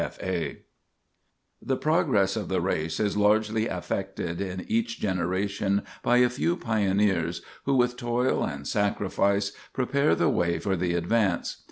[0.01, 0.17] F.
[0.17, 0.17] A.
[0.17, 0.61] [Sidenote: Unrecognized
[1.61, 6.57] Pioneers] The progress of the race is largely affected in each generation by a few
[6.57, 11.57] pioneers who, with toil and sacrifice, prepare the way for the advance.